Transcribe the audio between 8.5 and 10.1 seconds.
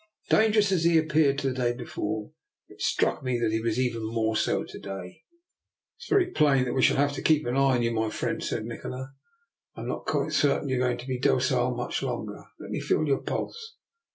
Nikola." I am not